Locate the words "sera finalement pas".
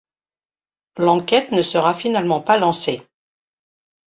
1.61-2.57